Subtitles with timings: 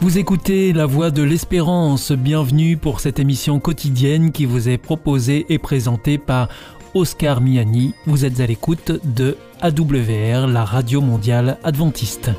[0.00, 2.12] Vous écoutez La Voix de l'Espérance.
[2.12, 6.48] Bienvenue pour cette émission quotidienne qui vous est proposée et présentée par
[6.94, 7.94] Oscar Miani.
[8.06, 12.30] Vous êtes à l'écoute de AWR, la radio mondiale adventiste.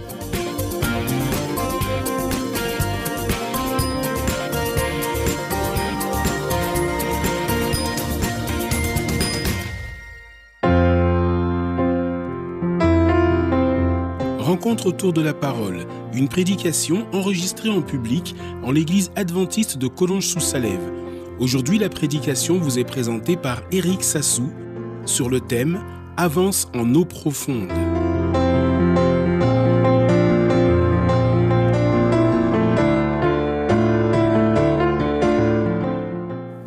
[14.86, 18.34] Autour de la parole, une prédication enregistrée en public
[18.64, 20.80] en l'église adventiste de Collonges-sous-Salève.
[21.40, 24.50] Aujourd'hui, la prédication vous est présentée par Éric Sassou
[25.06, 25.82] sur le thème
[26.16, 27.70] Avance en eau profonde.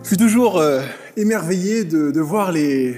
[0.02, 0.82] Je suis toujours euh,
[1.16, 2.94] émerveillé de, voir les,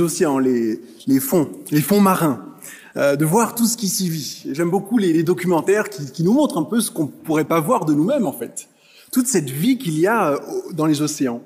[0.00, 0.80] océans, les
[1.20, 2.48] fonds, les fonds marins.
[2.98, 4.44] Euh, de voir tout ce qui s'y vit.
[4.50, 7.60] J'aime beaucoup les, les documentaires qui, qui, nous montrent un peu ce qu'on pourrait pas
[7.60, 8.68] voir de nous-mêmes en fait.
[9.12, 10.38] Toute cette vie qu'il y a euh,
[10.72, 11.42] dans les océans.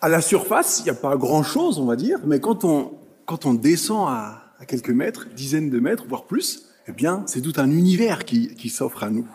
[0.00, 2.92] À la surface, il n'y a pas grand-chose, on va dire, mais quand on,
[3.24, 7.42] quand on descend à, à, quelques mètres, dizaines de mètres, voire plus, eh bien, c'est
[7.42, 9.26] tout un univers qui, qui s'offre à nous.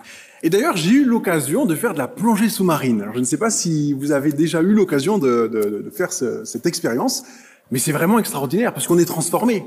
[0.44, 3.02] Et d'ailleurs, j'ai eu l'occasion de faire de la plongée sous-marine.
[3.02, 6.12] Alors, je ne sais pas si vous avez déjà eu l'occasion de, de, de, faire
[6.12, 7.24] ce, cette expérience,
[7.72, 9.64] mais c'est vraiment extraordinaire parce qu'on est transformé.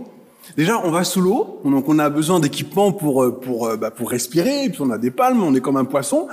[0.57, 4.69] Déjà, on va sous l'eau, donc on a besoin d'équipements pour pour bah, pour respirer.
[4.71, 6.29] Puis on a des palmes, on est comme un poisson.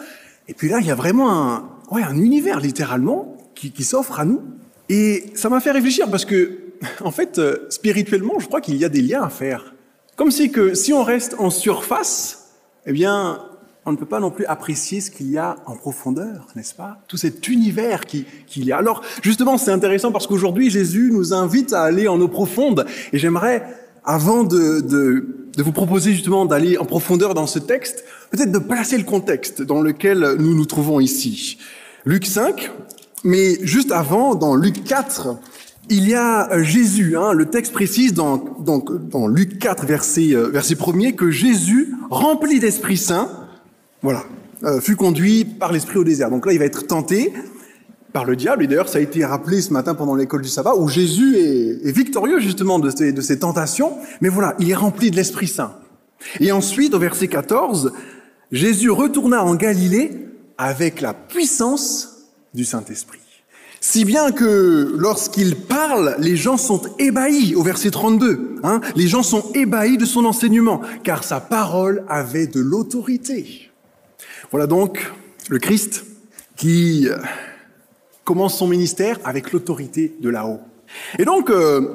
[0.47, 4.19] Et puis là, il y a vraiment un ouais un univers littéralement qui, qui s'offre
[4.19, 4.41] à nous.
[4.89, 6.59] Et ça m'a fait réfléchir parce que
[7.03, 9.73] en fait, spirituellement, je crois qu'il y a des liens à faire.
[10.15, 12.53] Comme si que si on reste en surface,
[12.85, 13.39] eh bien,
[13.85, 16.97] on ne peut pas non plus apprécier ce qu'il y a en profondeur, n'est-ce pas?
[17.07, 18.77] Tout cet univers qu'il qui y a.
[18.77, 22.85] Alors, justement, c'est intéressant parce qu'aujourd'hui, Jésus nous invite à aller en eau profonde.
[23.13, 23.63] Et j'aimerais
[24.05, 28.97] avant de, de, vous proposer justement d'aller en profondeur dans ce texte, peut-être de placer
[28.97, 31.57] le contexte dans lequel nous nous trouvons ici.
[32.05, 32.71] Luc 5,
[33.23, 35.37] mais juste avant, dans Luc 4,
[35.89, 37.17] il y a Jésus.
[37.17, 42.97] Hein, le texte précise dans, dans Luc 4, verset, verset 1 que Jésus, rempli d'Esprit
[42.97, 43.29] Saint,
[44.01, 44.23] voilà,
[44.63, 46.29] euh, fut conduit par l'Esprit au désert.
[46.29, 47.33] Donc là, il va être tenté
[48.15, 48.63] par le diable.
[48.63, 51.91] Et d'ailleurs, ça a été rappelé ce matin pendant l'école du sabbat, où Jésus est,
[51.91, 53.97] victorieux justement de ces, de tentations.
[54.21, 55.73] Mais voilà, il est rempli de l'Esprit Saint.
[56.39, 57.91] Et ensuite, au verset 14,
[58.53, 63.19] Jésus retourna en Galilée avec la puissance du Saint-Esprit.
[63.81, 68.61] Si bien que lorsqu'il parle, les gens sont ébahis, au verset 32.
[68.63, 73.71] Hein, les gens sont ébahis de son enseignement, car sa parole avait de l'autorité.
[74.51, 75.11] Voilà donc
[75.49, 76.05] le Christ
[76.55, 77.09] qui
[78.25, 80.59] commence son ministère avec l'autorité de là-haut.
[81.19, 81.93] Et donc, euh,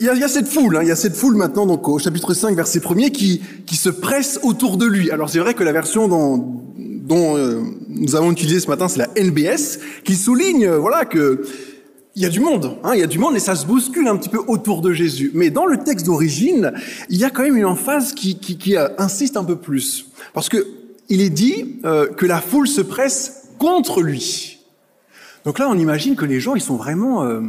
[0.00, 2.32] il y, a, cette foule, hein, il y a cette foule maintenant, donc au chapitre
[2.32, 5.10] 5, verset 1 qui, qui se presse autour de lui.
[5.10, 8.98] Alors c'est vrai que la version dont, dont euh, nous avons utilisé ce matin, c'est
[8.98, 11.42] la NBS, qui souligne, euh, voilà, que
[12.14, 14.06] il y a du monde, hein, il y a du monde et ça se bouscule
[14.06, 15.30] un petit peu autour de Jésus.
[15.34, 16.72] Mais dans le texte d'origine,
[17.08, 20.66] il y a quand même une emphase qui, qui, insiste un peu plus, parce que
[21.08, 24.61] il est dit que la foule se presse contre lui.
[25.44, 27.40] Donc là, on imagine que les gens, ils sont vraiment, euh,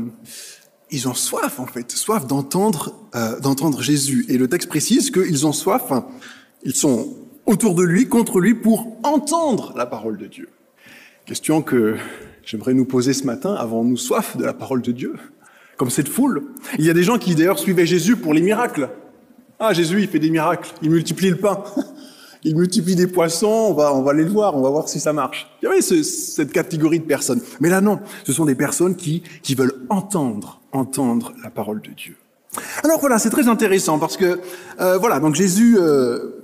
[0.89, 4.25] ils ont soif en fait, soif d'entendre, euh, d'entendre Jésus.
[4.29, 6.05] Et le texte précise qu'ils ont soif, hein,
[6.63, 7.15] ils sont
[7.45, 10.49] autour de lui, contre lui, pour entendre la parole de Dieu.
[11.25, 11.97] Question que
[12.43, 13.53] j'aimerais nous poser ce matin.
[13.53, 15.13] Avons-nous soif de la parole de Dieu,
[15.77, 16.43] comme cette foule
[16.79, 18.89] Il y a des gens qui d'ailleurs suivaient Jésus pour les miracles.
[19.59, 21.63] Ah, Jésus, il fait des miracles, il multiplie le pain.
[22.43, 24.99] il multiplie des poissons, on va, on va aller le voir, on va voir si
[24.99, 25.47] ça marche.
[25.61, 27.41] Il y avait ce, cette catégorie de personnes.
[27.59, 31.91] Mais là, non, ce sont des personnes qui, qui veulent entendre, entendre la parole de
[31.91, 32.15] Dieu.
[32.83, 34.39] Alors voilà, c'est très intéressant parce que,
[34.79, 36.43] euh, voilà, donc Jésus euh,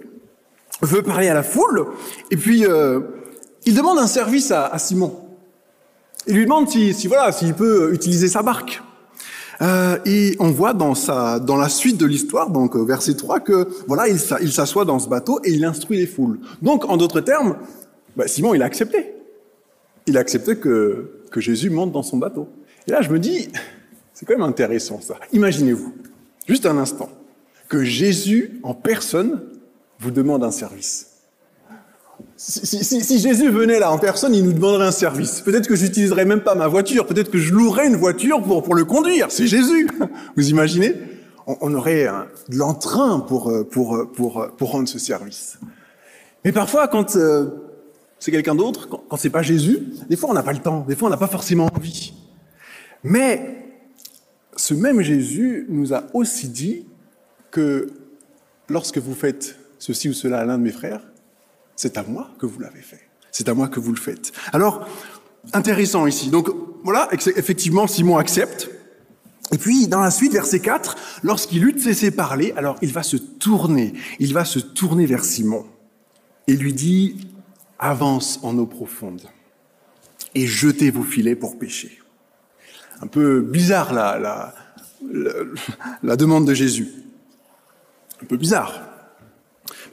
[0.82, 1.86] veut parler à la foule,
[2.32, 3.02] et puis euh,
[3.66, 5.16] il demande un service à, à Simon.
[6.28, 8.82] Il lui demande si, si voilà, s'il peut utiliser sa barque.
[9.62, 10.94] Euh, et on voit dans,
[11.58, 15.40] la suite de l'histoire, donc verset 3, que voilà, il, il s'assoit dans ce bateau
[15.44, 16.40] et il instruit les foules.
[16.62, 17.58] Donc, en d'autres termes,
[18.16, 19.14] bah, Simon, il a accepté.
[20.08, 22.48] Il a accepté que, que Jésus monte dans son bateau.
[22.88, 23.50] Et là, je me dis,
[24.14, 25.16] c'est quand même intéressant ça.
[25.34, 25.94] Imaginez-vous,
[26.48, 27.10] juste un instant,
[27.68, 29.42] que Jésus en personne
[30.00, 31.19] vous demande un service.
[32.38, 35.42] Si, Jésus venait là en personne, il nous demanderait un service.
[35.42, 38.76] Peut-être que j'utiliserais même pas ma voiture, peut-être que je louerais une voiture pour, pour
[38.76, 39.28] le conduire.
[39.30, 39.90] C'est Jésus.
[40.38, 40.96] Vous imaginez?
[41.48, 45.58] On, aurait un, de l'entrain pour, pour, pour, pour rendre ce service.
[46.46, 47.48] Mais parfois, quand euh,
[48.20, 49.80] c'est quelqu'un d'autre, quand, quand c'est pas Jésus,
[50.10, 52.14] des fois on n'a pas le temps, des fois on n'a pas forcément envie.
[53.04, 53.66] Mais
[54.56, 56.86] ce même Jésus nous a aussi dit
[57.52, 57.90] que
[58.68, 61.02] lorsque vous faites ceci ou cela à l'un de mes frères,
[61.80, 63.00] c'est à moi que vous l'avez fait.
[63.32, 64.34] C'est à moi que vous le faites.
[64.52, 64.86] Alors,
[65.54, 66.30] intéressant ici.
[66.30, 66.50] Donc
[66.84, 68.70] voilà, effectivement, Simon accepte.
[69.54, 73.16] Et puis, dans la suite, verset 4, lorsqu'il eut cessé parler, alors il va se
[73.16, 75.66] tourner, il va se tourner vers Simon
[76.48, 77.30] et lui dit,
[77.80, 79.22] avance en eau profonde
[80.36, 81.98] et jetez vos filets pour pêcher.
[83.02, 84.54] Un peu bizarre la, la,
[86.04, 86.90] la, demande de Jésus.
[88.22, 88.82] Un peu bizarre.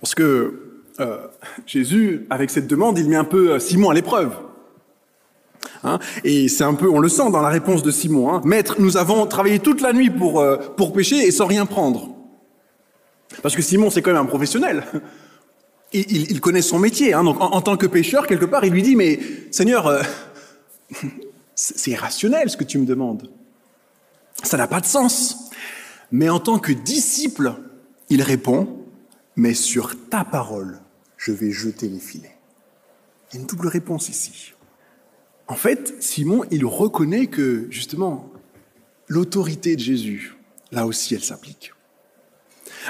[0.00, 0.65] Parce que
[1.00, 1.26] euh,
[1.66, 4.32] Jésus, avec cette demande, il met un peu euh, Simon à l'épreuve.
[5.84, 8.32] Hein et c'est un peu, on le sent dans la réponse de Simon.
[8.32, 8.40] Hein.
[8.44, 10.56] Maître, nous avons travaillé toute la nuit pour, euh,
[10.94, 12.14] pêcher et sans rien prendre.
[13.42, 14.84] Parce que Simon, c'est quand même un professionnel.
[15.92, 17.14] Il, il, connaît son métier.
[17.14, 17.24] Hein.
[17.24, 19.20] Donc, en, tant que pêcheur, quelque part, il lui dit, mais
[19.50, 20.02] Seigneur, euh,
[21.54, 23.30] c'est irrationnel ce que tu me demandes.
[24.42, 25.50] Ça n'a pas de sens.
[26.10, 27.54] Mais en tant que disciple,
[28.10, 28.84] il répond,
[29.36, 30.80] mais sur ta parole,
[31.16, 32.36] je vais jeter les filets.
[33.30, 34.52] Il y a une double réponse ici.
[35.48, 38.30] En fait, Simon, il reconnaît que, justement,
[39.08, 40.36] l'autorité de Jésus,
[40.72, 41.72] là aussi, elle s'applique.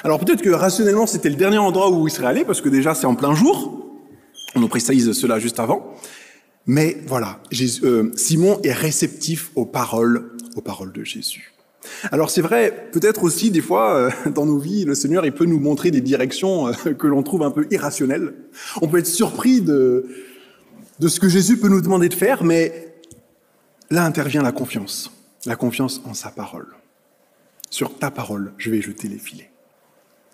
[0.04, 2.94] Alors peut-être que rationnellement, c'était le dernier endroit où il serait allé, parce que déjà,
[2.94, 3.82] c'est en plein jour.
[4.54, 5.94] On nous précise cela juste avant.
[6.66, 7.40] Mais voilà,
[7.82, 11.52] euh, Simon est réceptif aux paroles, aux paroles de Jésus.
[12.12, 15.44] Alors c'est vrai, peut-être aussi des fois euh, dans nos vies, le Seigneur il peut
[15.44, 18.34] nous montrer des directions euh, que l'on trouve un peu irrationnelles.
[18.82, 20.06] On peut être surpris de,
[21.00, 22.94] ce que Jésus peut nous demander de faire, mais
[23.90, 25.10] là intervient la confiance,
[25.44, 26.68] la confiance en sa parole.
[27.70, 29.50] Sur ta parole, je vais jeter les filets.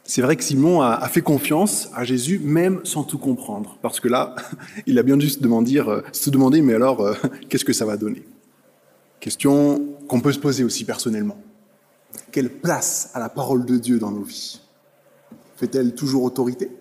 [0.05, 4.09] C'est vrai que Simon a, fait confiance à Jésus même sans tout comprendre, parce que
[4.09, 4.35] là,
[4.87, 7.17] il a bien dû se demander, euh, demander mais alors,
[7.49, 8.25] qu'est-ce que ça va donner?
[9.23, 11.39] Question qu'on peut se poser aussi personnellement.
[12.33, 14.61] Quelle place a la parole de Dieu dans nos vies?
[15.57, 16.73] Fait-elle toujours autorité?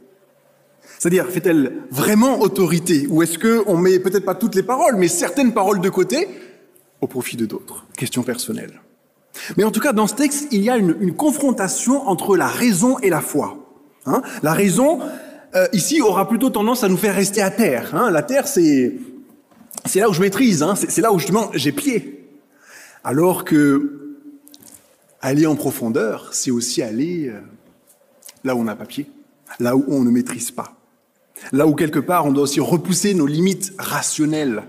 [0.97, 3.05] C'est-à-dire, fait-elle vraiment autorité?
[3.11, 6.27] Ou est-ce qu'on met peut-être pas toutes les paroles, mais certaines paroles de côté
[6.99, 7.85] au profit de d'autres?
[7.95, 8.81] Question personnelle.
[9.55, 12.97] Mais en tout cas, dans ce texte, il y a une, confrontation entre la raison
[12.99, 13.71] et la foi.
[14.07, 14.99] Hein la raison,
[15.53, 17.93] euh, ici, aura plutôt tendance à nous faire rester à terre.
[17.93, 18.97] Hein la terre, c'est
[19.93, 22.17] là où je maîtrise, hein c'est là où justement j'ai pied.
[23.03, 24.17] Alors que
[25.21, 27.39] aller en profondeur, c'est aussi aller euh,
[28.43, 29.09] là où on n'a pas pied,
[29.59, 30.77] là où on ne maîtrise pas.
[31.51, 34.63] Là où quelque part on doit aussi repousser nos limites rationnelles.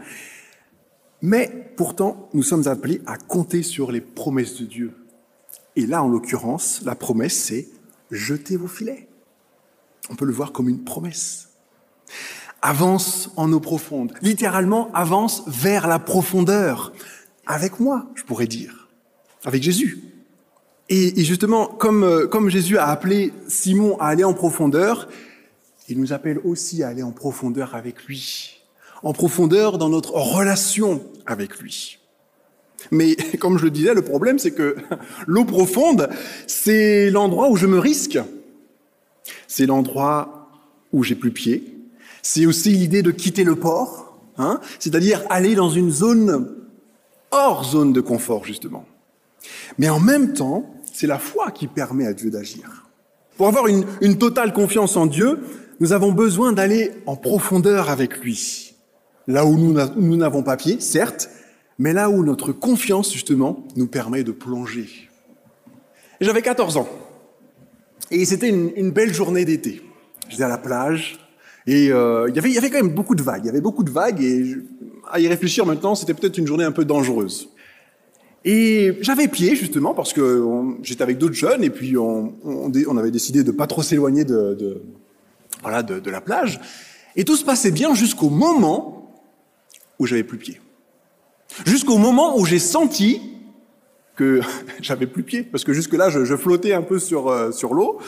[1.20, 4.92] Mais pourtant, nous sommes appelés à compter sur les promesses de Dieu.
[5.76, 7.68] Et là, en l'occurrence, la promesse, c'est
[8.10, 9.08] jetez vos filets.
[10.10, 11.50] On peut le voir comme une promesse.
[12.60, 14.12] Avance en eau profonde.
[14.20, 16.92] Littéralement, avance vers la profondeur.
[17.52, 18.88] Avec moi, je pourrais dire.
[19.44, 20.02] Avec Jésus.
[20.88, 25.06] Et, justement, comme, euh, comme Jésus a appelé Simon à aller en profondeur,
[25.86, 28.62] il nous appelle aussi à aller en profondeur avec lui,
[29.02, 31.98] en profondeur dans notre relation avec lui.
[32.90, 34.76] Mais comme je le disais, le problème c'est que
[35.26, 36.08] l'eau profonde,
[36.46, 38.18] c'est l'endroit où je me risque,
[39.46, 40.48] c'est l'endroit
[40.90, 41.76] où j'ai plus pied,
[42.22, 46.61] c'est aussi l'idée de quitter le port, hein, c'est-à-dire aller dans une zone
[47.32, 48.84] hors zone de confort justement.
[49.78, 52.88] Mais en même temps, c'est la foi qui permet à Dieu d'agir.
[53.36, 55.40] Pour avoir une, totale confiance en Dieu,
[55.80, 58.74] nous avons besoin d'aller en profondeur avec lui.
[59.26, 61.30] Là où nous n'avons pas pied, certes,
[61.78, 64.88] mais là où notre confiance, justement, nous permet de plonger.
[66.20, 66.88] J'avais 14 ans.
[68.10, 69.82] Et c'était une, belle journée d'été.
[70.28, 71.18] J'étais à la plage.
[71.66, 73.42] Et euh, il, y avait, quand même beaucoup de vagues.
[73.44, 74.22] Il y avait beaucoup de vagues.
[74.22, 74.56] Et
[75.12, 77.50] à y réfléchir maintenant, c'était peut-être une journée un peu dangereuse.
[78.44, 80.44] Et j'avais pied, justement, parce que
[80.82, 81.62] j'étais avec d'autres jeunes.
[81.62, 84.82] Et puis, on, avait décidé de pas trop s'éloigner de,
[85.62, 86.60] la plage.
[87.14, 89.22] Et tout se passait bien jusqu'au moment
[89.98, 90.60] où j'avais plus pied.
[91.66, 93.20] Jusqu'au moment où j'ai senti
[94.16, 94.40] que
[94.80, 98.00] j'avais plus pied, parce que jusque-là, je, flottais un peu sur, euh, sur l'eau.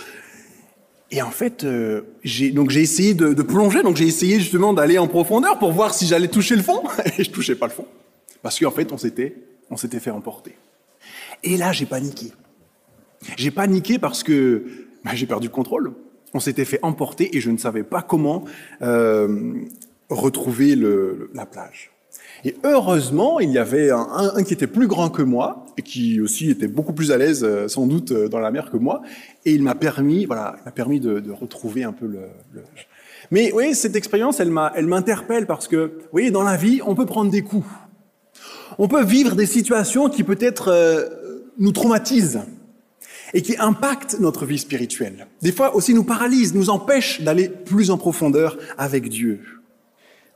[1.11, 4.99] Et en fait, euh, j'ai donc j'ai essayé de, plonger, donc j'ai essayé justement d'aller
[4.99, 6.83] en profondeur pour voir si j'allais toucher le fond,
[7.19, 7.87] et je touchais pas le fond,
[8.43, 9.37] parce qu'en fait, on s'était
[9.71, 10.57] on s'était fait emporter.
[11.43, 12.33] Et là, j'ai paniqué.
[13.37, 14.65] J'ai paniqué parce que
[15.05, 15.95] bah, j'ai perdu le contrôle
[16.35, 18.45] on s'était fait emporter et je ne savais pas comment
[18.83, 19.55] euh,
[20.11, 21.93] retrouver le, la plage.
[22.45, 26.21] Et heureusement, il y avait un, un, qui était plus grand que moi et qui
[26.21, 29.01] aussi était beaucoup plus à l'aise, euh, sans doute, euh, dans la mer que moi.
[29.47, 32.21] Et il m'a permis, voilà, m'a permis de, de, retrouver un peu le.
[32.53, 32.61] le...
[33.31, 37.07] Mais oui, cette expérience, elle m'interpelle parce que, vous voyez, dans la vie, on peut
[37.07, 37.67] prendre des coups.
[38.77, 41.05] On peut vivre des situations qui peut-être euh,
[41.59, 42.43] nous traumatisent.
[43.33, 45.27] et qui impacte notre vie spirituelle.
[45.41, 49.41] Des fois aussi nous paralyse, nous empêche d'aller plus en profondeur avec Dieu,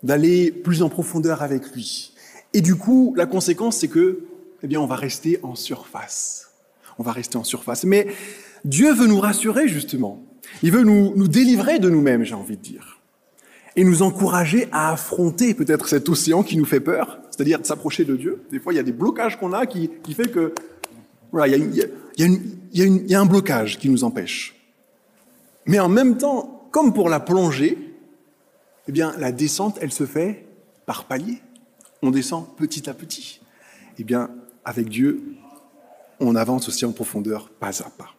[0.02, 2.12] d'aller plus en profondeur avec lui.
[2.54, 4.20] Et du coup, la conséquence, c'est que,
[4.62, 6.50] eh bien, on va rester en surface.
[6.98, 7.84] On va rester en surface.
[7.84, 8.08] Mais
[8.64, 10.22] Dieu veut nous rassurer, justement.
[10.62, 13.00] Il veut nous, nous délivrer de nous-mêmes, j'ai envie de dire.
[13.76, 18.04] Et nous encourager à affronter peut-être cet océan qui nous fait peur, c'est-à-dire de s'approcher
[18.04, 18.42] de Dieu.
[18.50, 20.52] Des fois, il y a des blocages qu'on a qui, qui fait que,
[21.30, 21.86] voilà, il y a,
[22.16, 22.36] il y, a
[22.72, 24.56] il y a un blocage qui nous empêche.
[25.66, 27.78] Mais en même temps, comme pour la plongée,
[28.88, 30.46] eh bien, la descente, elle se fait
[30.86, 31.42] par paliers.
[32.02, 33.40] On descend petit à petit.
[33.98, 34.30] Eh bien,
[34.64, 35.34] avec Dieu,
[36.20, 38.14] on avance aussi en profondeur, pas à pas.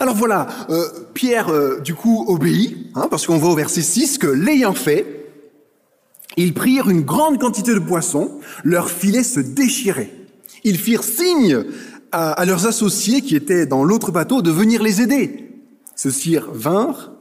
[0.00, 4.18] Alors voilà, euh, Pierre, euh, du coup, obéit, hein, parce qu'on voit au verset 6
[4.18, 5.30] que l'ayant fait,
[6.38, 10.12] ils prirent une grande quantité de poissons, leurs filets se déchiraient.
[10.64, 11.64] Ils firent signe
[12.12, 15.50] à, à leurs associés qui étaient dans l'autre bateau de venir les aider.
[15.96, 17.12] Ceux-ci vinrent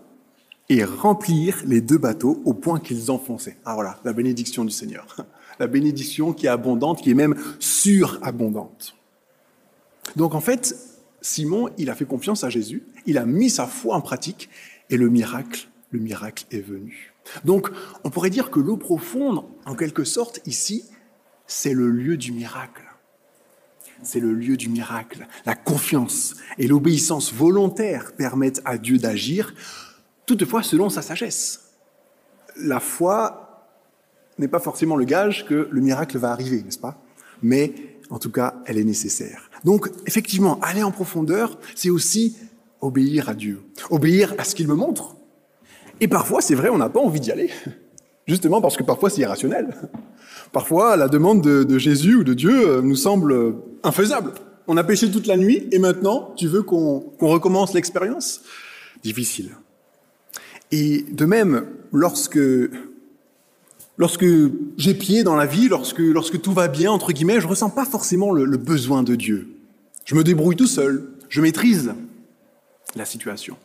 [0.71, 3.57] et remplirent les deux bateaux au point qu'ils enfonçaient.
[3.65, 5.17] Ah voilà, la bénédiction du Seigneur.
[5.59, 8.95] La bénédiction qui est abondante, qui est même surabondante.
[10.15, 10.75] Donc en fait,
[11.21, 14.49] Simon, il a fait confiance à Jésus, il a mis sa foi en pratique
[14.89, 17.13] et le miracle, le miracle est venu.
[17.45, 17.69] Donc,
[18.03, 20.85] on pourrait dire que l'eau profonde, en quelque sorte, ici,
[21.45, 22.85] c'est le lieu du miracle.
[24.01, 25.27] C'est le lieu du miracle.
[25.45, 29.53] La confiance et l'obéissance volontaire permettent à Dieu d'agir,
[30.31, 31.73] toutefois selon sa sagesse.
[32.57, 33.67] La foi
[34.37, 37.01] n'est pas forcément le gage que le miracle va arriver, n'est-ce pas?
[37.43, 37.73] Mais
[38.09, 39.49] en tout cas, elle est nécessaire.
[39.65, 42.37] Donc, effectivement, aller en profondeur, c'est aussi
[42.79, 45.15] obéir à Dieu, obéir à ce qu'il me montre.
[45.99, 47.49] Et parfois, c'est vrai, on n'a pas envie d'y aller,
[48.27, 49.75] justement parce que parfois c'est irrationnel.
[50.53, 54.33] Parfois, la demande de, Jésus ou de Dieu nous semble infaisable.
[54.67, 58.41] On a péché toute la nuit et maintenant, tu veux qu'on qu recommence l'expérience?
[59.03, 59.51] Difficile.
[60.71, 62.39] Et de même, lorsque
[63.97, 64.25] lorsque
[64.77, 67.85] j'ai pied dans la vie, lorsque, lorsque tout va bien, entre guillemets, je ressens pas
[67.85, 69.49] forcément le, le besoin de Dieu.
[70.05, 71.93] Je me débrouille tout seul, je maîtrise
[72.95, 73.57] la situation.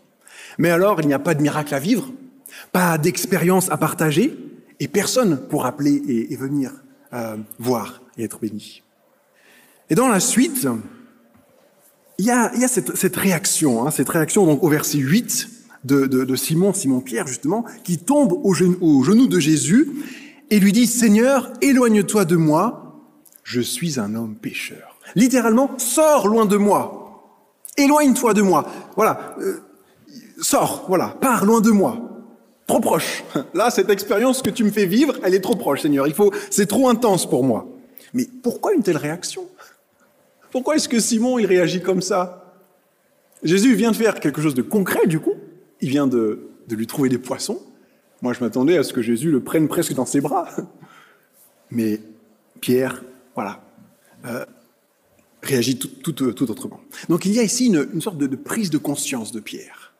[0.58, 2.10] Mais alors, il n'y a pas de miracle à vivre,
[2.72, 4.36] pas d'expérience à partager,
[4.78, 6.72] et personne pour appeler et, et venir
[7.12, 8.82] euh, voir et être béni.
[9.88, 10.68] Et dans la suite,
[12.18, 15.48] il y a, y a cette, cette réaction, hein, cette réaction donc au verset 8
[15.86, 19.90] de, Simon, Simon-Pierre justement, qui tombe au genou, au genou de Jésus
[20.50, 23.02] et lui dit, Seigneur, éloigne-toi de moi,
[23.42, 24.98] je suis un homme pécheur.
[25.14, 27.06] Littéralement, sors loin de moi,
[27.76, 28.66] éloigne-toi de moi.
[28.96, 29.60] Voilà, euh,
[30.40, 31.98] sors, voilà, pars loin de moi.
[32.66, 33.24] Trop proche.
[33.54, 36.06] Là, cette expérience que tu me fais vivre, elle est trop proche, Seigneur.
[36.06, 37.66] Il faut, c'est trop intense pour moi.
[38.12, 39.46] Mais pourquoi une telle réaction?
[40.50, 42.42] Pourquoi est-ce que Simon il réagit comme ça?
[43.42, 45.34] Jésus vient de faire quelque chose de concret, du coup.
[45.80, 47.60] Il vient de, de lui trouver des poissons.
[48.22, 50.48] Moi, je m'attendais à ce que Jésus le prenne presque dans ses bras.
[51.70, 52.00] Mais
[52.60, 53.02] Pierre,
[53.34, 53.62] voilà,
[54.24, 54.44] euh,
[55.42, 56.80] réagit tout, tout, autrement.
[57.08, 59.92] Donc il y a ici une, sorte de, de, prise de conscience de Pierre.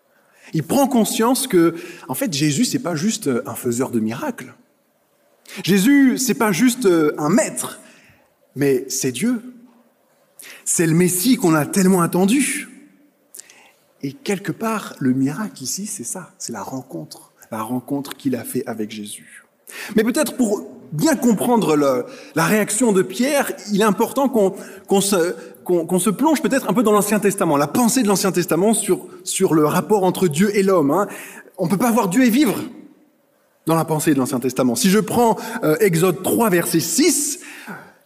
[0.55, 1.75] Il prend conscience que,
[2.09, 4.55] en fait, Jésus, c'est pas juste un faiseur de miracles.
[5.65, 7.81] Jésus, c'est pas juste un maître,
[8.55, 9.43] mais c'est Dieu.
[10.65, 12.69] C'est le Messie qu'on a tellement attendu.
[14.03, 18.45] Et quelque part, le miracle ici, c'est ça, c'est la rencontre la rencontre qu'il a
[18.45, 19.45] fait avec Jésus.
[19.95, 25.01] Mais peut-être pour bien comprendre le, la réaction de Pierre, il est important qu'on qu
[25.01, 25.35] se,
[25.67, 28.75] qu qu se, plonge peut-être un peu dans l'Ancien Testament, la pensée de l'Ancien Testament
[28.75, 30.91] sur, sur le rapport entre Dieu et l'homme.
[30.91, 31.09] Hein.
[31.59, 32.57] On peut pas voir Dieu et vivre
[33.67, 34.77] dans la pensée de l'Ancien Testament.
[34.77, 37.41] Si je prends euh, Exode 3, verset 6,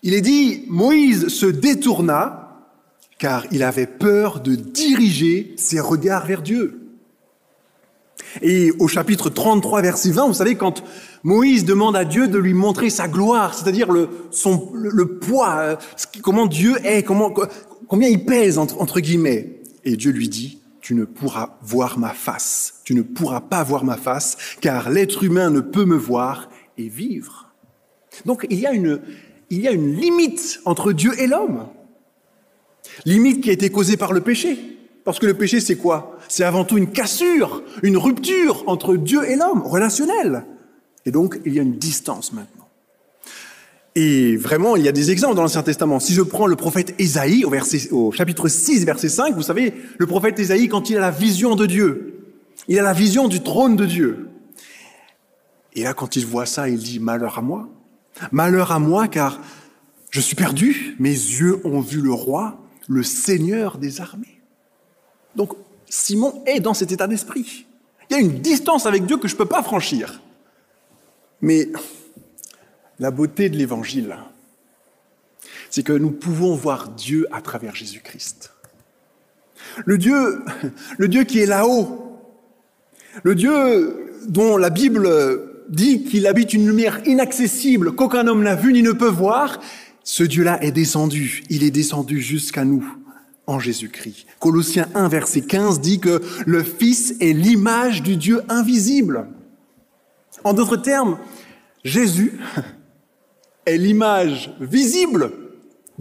[0.02, 2.49] il est dit, Moïse se détourna
[3.20, 6.80] car il avait peur de diriger ses regards vers Dieu.
[8.40, 10.82] Et au chapitre 33, verset 20, vous savez, quand
[11.22, 15.76] Moïse demande à Dieu de lui montrer sa gloire, c'est-à-dire le, son, le, poids, euh,
[16.22, 17.32] comment Dieu est, comment,
[17.88, 19.60] combien il pèse, entre, entre guillemets.
[19.84, 23.84] Et Dieu lui dit, tu ne pourras voir ma face, tu ne pourras pas voir
[23.84, 26.48] ma face, car l'être humain ne peut me voir
[26.78, 27.50] et vivre.
[28.24, 29.02] Donc il y a une,
[29.50, 31.66] il y a une limite entre Dieu et l'homme.
[33.04, 34.58] Limite qui a été causée par le péché.
[35.04, 36.18] Parce que le péché, c'est quoi?
[36.28, 40.44] C'est avant tout une cassure, une rupture entre Dieu et l'homme, relationnelle.
[41.06, 42.68] Et donc, il y a une distance maintenant.
[43.96, 45.98] Et vraiment, il y a des exemples dans l'Ancien Testament.
[45.98, 50.38] Si je prends le prophète Ésaïe au, chapitre 6, verset 5, vous savez, le prophète
[50.38, 52.24] Ésaïe, quand il a la vision de Dieu,
[52.68, 54.28] il a la vision du trône de Dieu.
[55.74, 57.68] Et là, quand il voit ça, il dit, malheur à moi.
[58.32, 59.40] Malheur à moi, car
[60.10, 62.58] je suis perdu, mes yeux ont vu le roi,
[62.88, 64.40] le Seigneur des armées.
[65.36, 65.52] Donc
[65.88, 67.66] Simon est dans cet état d'esprit.
[68.08, 70.20] Il y a une distance avec Dieu que je ne peux pas franchir.
[71.40, 71.68] Mais
[72.98, 74.16] la beauté de l'Évangile,
[75.70, 78.52] c'est que nous pouvons voir Dieu à travers Jésus-Christ.
[79.84, 80.42] Le Dieu,
[80.98, 82.18] le Dieu qui est là-haut,
[83.22, 85.08] le Dieu dont la Bible
[85.68, 89.60] dit qu'il habite une lumière inaccessible qu'aucun homme n'a vue ni ne peut voir,
[90.10, 91.44] ce Dieu-là est descendu.
[91.50, 92.84] Il est descendu jusqu'à nous
[93.46, 94.26] en Jésus-Christ.
[94.40, 99.28] Colossiens 1, verset 15 dit que le Fils est l'image du Dieu invisible.
[100.42, 101.16] En d'autres termes,
[101.84, 102.40] Jésus
[103.66, 105.30] est l'image visible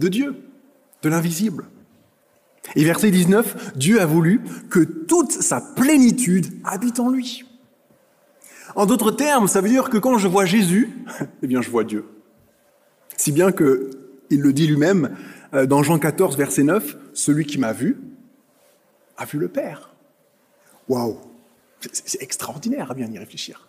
[0.00, 0.34] de Dieu,
[1.02, 1.66] de l'invisible.
[2.74, 4.40] Et verset 19, Dieu a voulu
[4.70, 7.44] que toute sa plénitude habite en lui.
[8.74, 10.90] En d'autres termes, ça veut dire que quand je vois Jésus,
[11.44, 12.06] eh bien je vois Dieu.
[13.16, 13.99] Si bien que
[14.30, 15.16] il le dit lui-même
[15.54, 17.98] euh, dans Jean 14 verset 9, celui qui m'a vu
[19.16, 19.90] a vu le Père.
[20.88, 21.18] Waouh,
[21.92, 23.68] c'est extraordinaire à bien y réfléchir.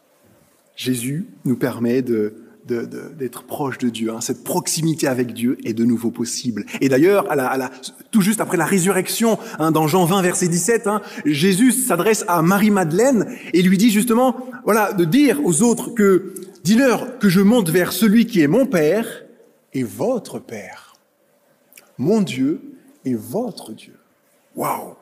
[0.75, 4.11] Jésus nous permet de d'être proche de Dieu.
[4.11, 4.21] Hein.
[4.21, 6.65] Cette proximité avec Dieu est de nouveau possible.
[6.79, 7.71] Et d'ailleurs, à la,
[8.11, 12.41] tout juste après la résurrection, hein, dans Jean 20, verset 17, hein, Jésus s'adresse à
[12.41, 17.69] Marie-Madeleine et lui dit justement, voilà, de dire aux autres que, dis-leur que je monte
[17.69, 19.07] vers celui qui est mon Père
[19.73, 20.95] et votre Père.
[21.97, 22.61] Mon Dieu
[23.05, 23.97] et votre Dieu.
[24.55, 24.95] Waouh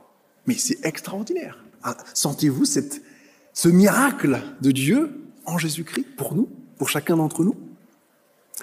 [0.45, 1.63] Mais c'est extraordinaire.
[1.83, 7.55] Ah, sentez-vous ce miracle de Dieu en Jésus-Christ pour nous pour chacun d'entre nous?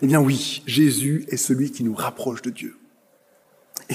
[0.03, 2.77] Eh bien oui, Jésus est celui qui nous rapproche de Dieu.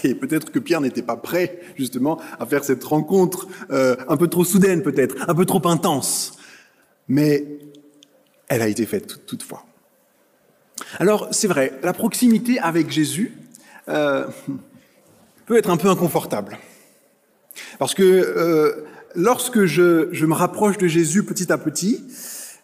[0.03, 4.27] Et peut-être que Pierre n'était pas prêt justement à faire cette rencontre euh, un peu
[4.27, 6.37] trop soudaine peut-être, un peu trop intense.
[7.07, 7.59] Mais
[8.47, 9.65] elle a été faite toutefois.
[10.99, 13.33] Alors c'est vrai, la proximité avec Jésus
[13.89, 14.25] euh,
[15.45, 16.57] peut être un peu inconfortable.
[17.79, 22.03] Parce que euh, lorsque je, me rapproche de Jésus petit à petit,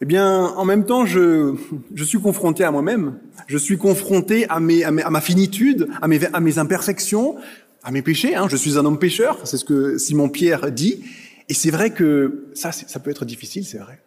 [0.02, 1.56] eh bien, en même temps, je,
[2.04, 3.18] suis confronté à moi-même.
[3.48, 7.36] Je suis confronté à, ma finitude, à mes, imperfections,
[7.84, 8.36] à mes péchés.
[8.36, 8.48] Hein.
[8.50, 11.04] Je suis un homme pécheur, c'est ce que Simon Pierre dit.
[11.50, 14.00] Et c'est vrai que ça peut être difficile, c'est vrai.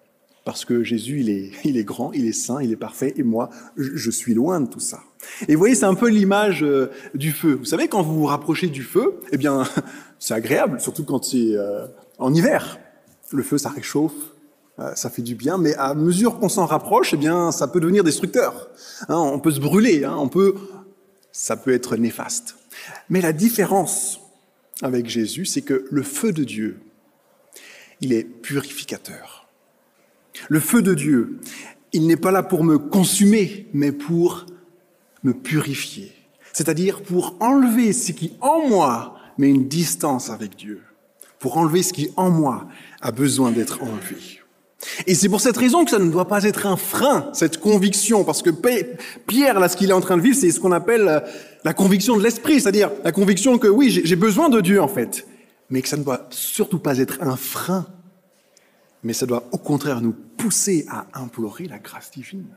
[0.45, 3.23] Parce que Jésus, il est, il est grand, il est saint, il est parfait, et
[3.23, 5.01] moi, je, suis loin de tout ça.
[5.49, 7.53] Et vous voyez, c'est un peu l'image euh, du feu.
[7.53, 9.65] Vous savez, quand vous vous rapprochez du feu, eh bien,
[10.19, 11.87] c'est agréable, surtout quand c'est euh,
[12.19, 12.79] en hiver.
[13.33, 14.15] Le feu, ça réchauffe,
[14.79, 17.81] euh, ça fait du bien, mais à mesure qu'on s'en rapproche, eh bien, ça peut
[17.81, 18.71] devenir destructeur.
[19.09, 20.55] Hein, on peut se brûler, hein, on peut,
[21.33, 22.57] ça peut être néfaste.
[23.11, 24.21] Mais la différence
[24.83, 26.81] avec Jésus, c'est que le feu de Dieu,
[28.01, 29.40] il est purificateur.
[30.49, 31.39] Le feu de Dieu,
[31.93, 34.47] il n'est pas là pour me consumer, mais pour
[35.23, 36.13] me purifier.
[36.53, 40.83] C'est-à-dire pour enlever ce qui en moi met une distance avec Dieu,
[41.39, 42.69] pour enlever ce qui en moi
[43.01, 44.41] a besoin d'être enlevé.
[45.07, 48.25] Et c'est pour cette raison que ça ne doit pas être un frein, cette conviction,
[48.25, 48.51] parce que
[49.27, 51.21] Pierre, là, ce qu'il est en train de vivre, c'est ce qu'on appelle euh,
[51.65, 55.27] la conviction de l'esprit, c'est-à-dire la conviction que oui, j'ai besoin de Dieu, en fait,
[55.69, 57.87] mais que ça ne doit surtout pas être un frein,
[59.03, 62.49] mais ça doit au contraire nous pousser à implorer la grâce divine,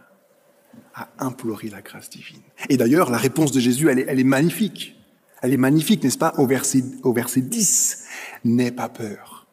[0.93, 2.41] à implorer la grâce divine.
[2.69, 4.95] Et d'ailleurs, la réponse de Jésus, elle est, magnifique.
[5.41, 8.05] Elle est magnifique, n'est-ce pas, au verset, au verset 10.
[8.43, 9.47] N'aie pas peur.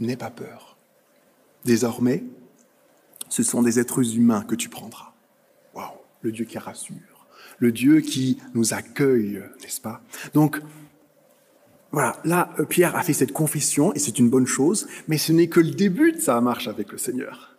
[0.00, 0.76] N'aie pas peur
[1.64, 2.24] Désormais,
[3.28, 5.12] ce sont des êtres humains que tu prendras.
[5.74, 7.26] Waouh, le Dieu qui rassure,
[7.58, 10.02] le Dieu qui nous accueille, n'est-ce pas?
[10.34, 10.60] Donc,
[11.92, 15.32] voilà, là, euh, Pierre a fait cette confession, et c'est une bonne chose, mais ce
[15.32, 17.54] n'est que le début de sa marche avec le Seigneur.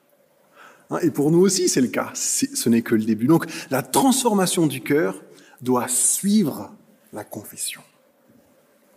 [0.89, 3.27] Hein, et pour nous aussi, c'est le cas, ce n'est que le début.
[3.27, 5.21] Donc, la transformation du cœur
[5.61, 6.73] doit suivre
[7.13, 7.81] la confession.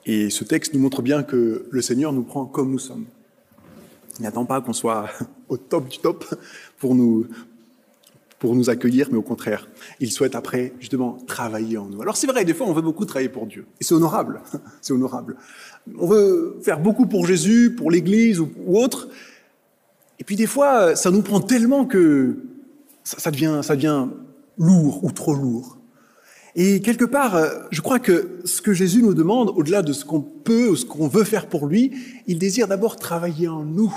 [0.06, 3.06] Et ce texte nous montre bien que le Seigneur nous prend comme nous sommes.
[4.18, 5.10] Il n'attend pas qu'on soit
[5.48, 6.24] au top du top
[6.78, 7.26] pour nous,
[8.38, 9.68] pour nous accueillir, mais au contraire,
[10.00, 12.02] il souhaite après justement travailler en nous.
[12.02, 14.42] Alors c'est vrai, des fois on veut beaucoup travailler pour Dieu, et c'est honorable,
[14.80, 15.36] c'est honorable.
[15.98, 19.08] On veut faire beaucoup pour Jésus, pour l'Église ou, autre,
[20.18, 22.36] et puis des fois ça nous prend tellement que
[23.04, 24.06] ça, devient, ça devient
[24.58, 25.78] lourd ou trop lourd.
[26.58, 27.38] Et quelque part,
[27.70, 30.86] je crois que ce que Jésus nous demande, au-delà de ce qu'on peut ou ce
[30.86, 31.92] qu'on veut faire pour lui,
[32.26, 33.94] il désire d'abord travailler en nous.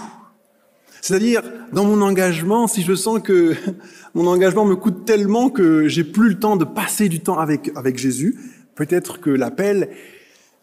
[1.01, 3.55] C'est-à-dire, dans mon engagement, si je sens que
[4.13, 7.71] mon engagement me coûte tellement que j'ai plus le temps de passer du temps avec,
[7.75, 8.37] avec Jésus,
[8.75, 9.89] peut-être que l'appel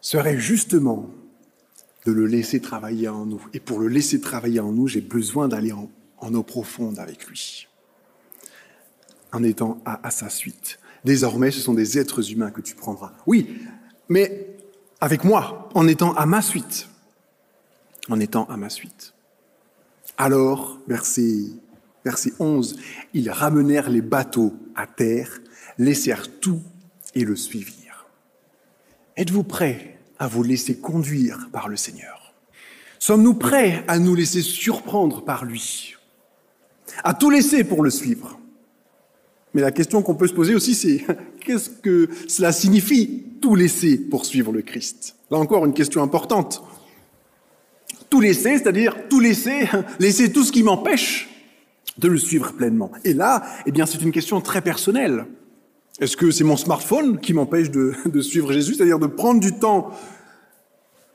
[0.01, 1.09] serait justement
[2.05, 3.45] de le laisser travailler en nous.
[3.53, 7.27] Et pour le laisser travailler en nous, j'ai besoin d'aller en, en eau profonde avec
[7.27, 7.67] lui,
[9.33, 10.79] en étant à, à sa suite.
[11.03, 13.13] Désormais, ce sont des êtres humains que tu prendras.
[13.25, 13.59] Oui,
[14.09, 14.55] mais
[15.01, 16.89] avec moi, en étant à ma suite.
[18.09, 19.13] En étant à ma suite.
[20.17, 21.45] Alors, verset,
[22.03, 22.77] verset 11,
[23.13, 25.39] ils ramenèrent les bateaux à terre,
[25.77, 26.61] laissèrent tout
[27.13, 28.07] et le suivirent.
[29.15, 32.33] Êtes-vous prêts à vous laisser conduire par le Seigneur?
[32.99, 35.95] Sommes-nous prêts à nous laisser surprendre par lui?
[37.03, 38.39] À tout laisser pour le suivre?
[39.53, 41.05] Mais la question qu'on peut se poser aussi, c'est
[41.45, 45.15] qu'est-ce que cela signifie tout laisser pour suivre le Christ?
[45.29, 46.63] Là encore, une question importante.
[48.09, 49.67] Tout laisser, c'est-à-dire tout laisser,
[49.99, 51.29] laisser tout ce qui m'empêche
[51.97, 52.91] de le suivre pleinement.
[53.03, 55.25] Et là, eh bien, c'est une question très personnelle.
[55.99, 59.91] Est-ce que c'est mon smartphone qui m'empêche de, suivre Jésus, c'est-à-dire de prendre du temps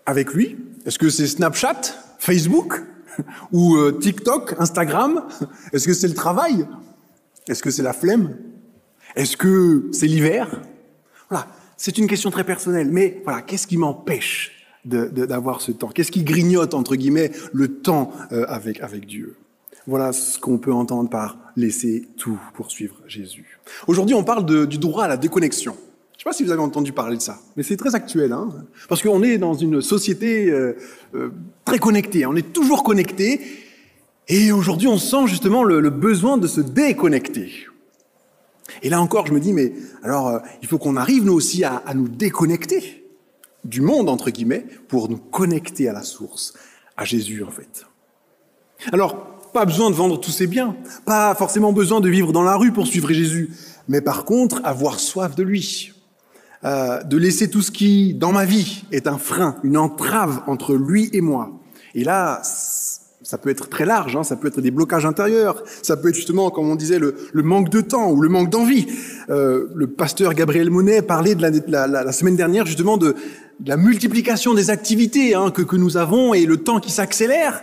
[0.07, 0.59] avec lui?
[0.85, 1.81] Est-ce que c'est Snapchat,
[2.19, 2.83] Facebook
[3.53, 5.25] ou euh, TikTok, Instagram?
[5.73, 6.67] Est-ce que c'est le travail?
[7.49, 8.37] Est-ce que c'est la flemme?
[9.15, 10.63] Est-ce que c'est l'hiver?
[11.29, 12.89] Voilà, c'est une question très personnelle.
[12.91, 18.12] Mais voilà, qu'est-ce qui m'empêche d'avoir ce temps Qu'est-ce qui grignote, entre guillemets, le temps
[18.33, 19.37] euh, avec, avec Dieu?
[19.87, 23.59] Voilà ce qu'on peut entendre par laisser tout pour suivre Jésus.
[23.87, 25.73] Aujourd'hui, on parle de, du droit à la déconnexion.
[25.73, 28.33] Je ne sais pas si vous avez entendu parler de ça, mais c'est très actuel,
[28.33, 28.49] hein
[28.88, 30.77] parce qu'on est dans une société euh,
[31.16, 31.31] euh,
[31.64, 32.27] très connectée.
[32.27, 33.40] On est toujours connecté,
[34.29, 37.53] et aujourd'hui, on sent justement le, le, besoin de se déconnecter.
[38.83, 39.73] Et là encore, je me dis, mais
[40.05, 43.02] alors, euh, il faut qu'on arrive nous aussi à, à nous déconnecter
[43.64, 46.55] du monde entre guillemets pour nous connecter à la source,
[46.96, 47.87] à Jésus en fait.
[48.92, 52.57] Alors, pas besoin de vendre tous ses biens, pas forcément besoin de vivre dans la
[52.57, 53.51] rue pour suivre Jésus,
[53.88, 55.92] mais par contre avoir soif de lui,
[56.64, 60.75] euh, de laisser tout ce qui, dans ma vie, est un frein, une entrave entre
[60.75, 61.51] lui et moi.
[61.94, 65.96] Et là, ça peut être très large, hein, ça peut être des blocages intérieurs, ça
[65.96, 68.87] peut être justement, comme on disait, le, le manque de temps ou le manque d'envie.
[69.29, 73.14] Euh, le pasteur Gabriel Monet parlait de la, la, la, la semaine dernière justement de,
[73.65, 77.62] la multiplication des activités hein, que, nous avons et le temps qui s'accélère.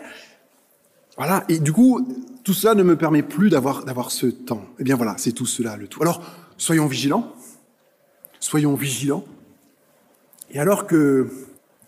[1.17, 2.07] Voilà, et du coup,
[2.43, 4.65] tout cela ne me permet plus d'avoir, ce temps.
[4.79, 6.01] Eh bien voilà, c'est tout cela le tout.
[6.01, 6.21] Alors,
[6.57, 7.33] soyons vigilants,
[8.39, 9.25] soyons vigilants.
[10.51, 11.27] Et alors que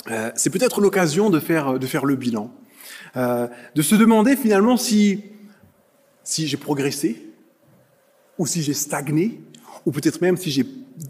[0.09, 2.51] euh, c'est peut-être l'occasion de faire, le bilan,
[3.15, 5.23] euh, de se demander finalement si,
[6.23, 7.27] si j'ai progressé,
[8.37, 9.41] ou si j'ai stagné,
[9.85, 10.65] ou peut-être même si j'ai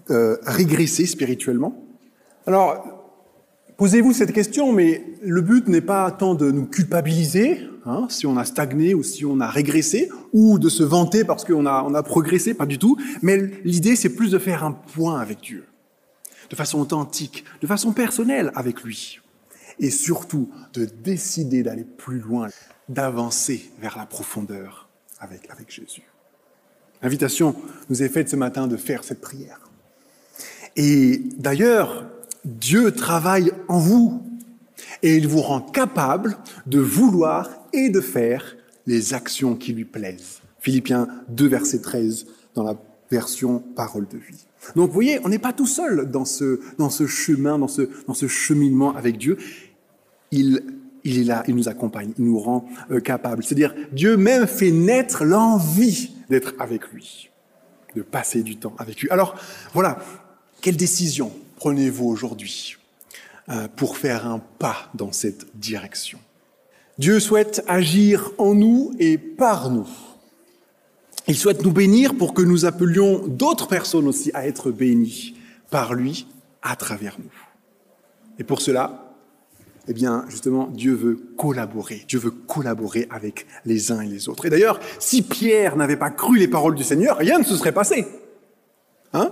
[0.10, 1.84] euh, régressé spirituellement.
[2.48, 3.04] Alors,
[3.78, 8.38] posez-vous cette question, mais le but n'est pas tant de nous culpabiliser, hein, si on
[8.38, 11.94] a stagné ou si on a régressé, ou de se vanter parce qu'on a, on
[11.94, 12.98] a progressé, pas du tout.
[13.22, 15.66] Mais l'idée, c'est plus de faire un point avec Dieu,
[16.50, 19.20] de façon authentique, de façon personnelle avec lui.
[19.80, 22.48] Et surtout, de décider d'aller plus loin,
[22.90, 26.04] d'avancer vers la profondeur avec, avec Jésus.
[27.02, 27.56] L'invitation
[27.90, 29.60] nous est faite ce matin de faire cette prière.
[30.76, 32.06] Et d'ailleurs,
[32.46, 34.22] Dieu travaille en vous
[35.04, 38.56] et il vous rend capable de vouloir et de faire
[38.88, 40.42] les actions qui lui plaisent.
[40.60, 42.26] Philippiens 2, verset 13,
[42.56, 42.76] dans la
[43.10, 44.46] version parole de vie.
[44.76, 47.90] Donc vous voyez, on n'est pas tout seul dans ce, dans ce chemin, dans ce,
[48.08, 49.38] dans ce cheminement avec Dieu.
[50.32, 50.64] Il,
[51.04, 53.44] il est là, il nous accompagne, il nous rend euh, capable.
[53.44, 57.30] C'est-à-dire, Dieu même fait naître l'envie d'être avec lui,
[57.96, 59.10] de passer du temps avec lui.
[59.10, 59.36] Alors,
[59.74, 60.00] voilà,
[60.62, 62.78] quelle décision prenez-vous aujourd'hui
[63.50, 66.18] euh, pour faire un pas dans cette direction?
[66.98, 69.88] Dieu souhaite agir en nous et par nous.
[71.28, 75.36] Il souhaite nous bénir pour que nous appelions d'autres personnes aussi à être bénies
[75.70, 76.26] par lui
[76.64, 77.32] à travers nous.
[78.40, 79.14] Et pour cela,
[79.88, 82.06] eh bien, justement, Dieu veut collaborer.
[82.08, 84.48] Dieu veut collaborer avec les uns et les autres.
[84.48, 87.72] Et d'ailleurs, si Pierre n'avait pas cru les paroles du Seigneur, rien ne se serait
[87.72, 88.08] passé.
[89.14, 89.32] Hein?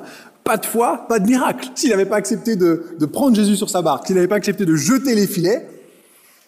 [0.49, 1.69] Pas de foi, pas de miracle.
[1.75, 4.75] S'il n'avait pas accepté de, prendre Jésus sur sa barque, s'il n'avait pas accepté de
[4.75, 5.69] jeter les filets,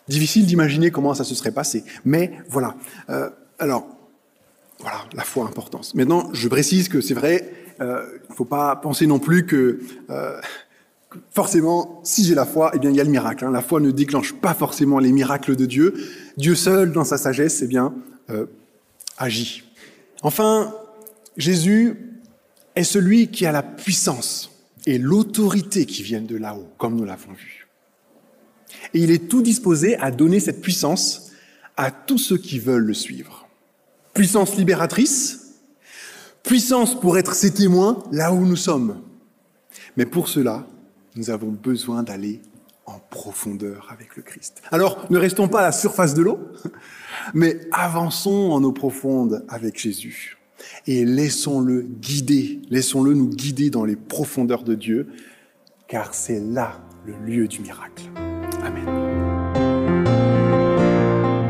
[0.08, 1.84] difficile d'imaginer comment ça se serait passé.
[2.04, 2.74] Mais voilà.
[3.12, 3.86] Euh, alors,
[4.80, 5.94] voilà, la foi, importance.
[5.94, 9.80] Maintenant, je précise que c'est vrai, il euh, ne faut pas penser non plus que
[10.10, 10.42] euh,
[11.30, 13.46] forcément, si j'ai la foi, eh bien, il y a le miracle.
[13.46, 13.52] Hein.
[13.52, 15.94] La foi ne déclenche pas forcément les miracles de Dieu.
[16.38, 17.94] Dieu seul, dans sa sagesse, eh bien,
[19.20, 19.62] agit.
[20.24, 20.74] Enfin,
[21.38, 22.11] Jésus
[22.76, 24.52] est celui qui a la puissance
[24.86, 27.68] et l'autorité qui viennent de là-haut, comme nous l'avons vu.
[28.94, 31.32] Et il est tout disposé à donner cette puissance
[31.78, 33.48] à tous ceux qui veulent le suivre.
[34.14, 35.56] Puissance libératrice,
[36.44, 39.02] puissance pour être ses témoins là où nous sommes.
[39.98, 40.66] Mais pour cela,
[41.16, 42.42] nous avons besoin d'aller
[42.86, 44.62] en profondeur avec le Christ.
[44.72, 46.40] Alors, ne restons pas à la surface de l'eau,
[47.34, 50.38] mais avançons en eau profonde avec Jésus
[50.88, 55.08] et laissons-le guider, laissons-le nous guider dans les profondeurs de Dieu,
[55.88, 58.04] car c'est là le lieu du miracle.
[58.64, 59.12] Amen.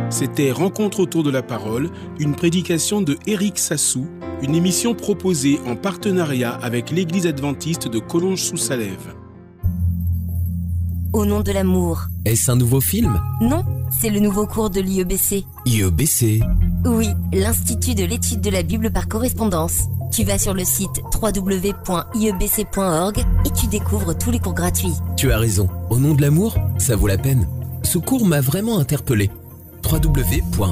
[0.10, 4.06] C'était Rencontre autour de la parole, une prédication de Éric Sassou,
[4.44, 9.16] une émission proposée en partenariat avec l'Église adventiste de Collonges-sous-Salève.
[11.14, 12.08] Au nom de l'amour.
[12.26, 13.20] Est-ce un nouveau film?
[13.42, 15.44] Non, c'est le nouveau cours de l'IEBC.
[15.66, 16.42] IEBC
[16.86, 19.82] Oui, l'Institut de l'étude de la Bible par correspondance.
[20.12, 24.96] Tu vas sur le site www.iebc.org et tu découvres tous les cours gratuits.
[25.16, 25.70] Tu as raison.
[25.90, 27.48] Au nom de l'amour, ça vaut la peine.
[27.84, 29.30] Ce cours m'a vraiment interpellé.
[29.84, 30.72] www.iebc.org